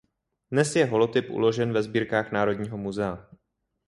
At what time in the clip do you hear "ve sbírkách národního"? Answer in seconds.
1.73-2.77